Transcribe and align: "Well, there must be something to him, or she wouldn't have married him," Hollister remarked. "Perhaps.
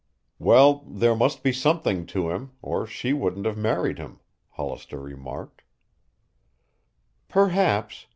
"Well, 0.39 0.79
there 0.89 1.15
must 1.15 1.43
be 1.43 1.53
something 1.53 2.07
to 2.07 2.31
him, 2.31 2.53
or 2.63 2.87
she 2.87 3.13
wouldn't 3.13 3.45
have 3.45 3.55
married 3.55 3.99
him," 3.99 4.19
Hollister 4.49 4.99
remarked. 4.99 5.61
"Perhaps. 7.29 8.07